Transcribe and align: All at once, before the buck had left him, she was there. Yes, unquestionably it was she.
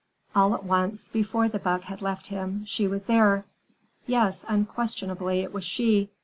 All 0.35 0.55
at 0.55 0.63
once, 0.63 1.09
before 1.09 1.47
the 1.47 1.59
buck 1.59 1.81
had 1.83 2.01
left 2.01 2.25
him, 2.25 2.63
she 2.65 2.87
was 2.87 3.05
there. 3.05 3.45
Yes, 4.07 4.43
unquestionably 4.47 5.41
it 5.41 5.53
was 5.53 5.63
she. 5.63 6.09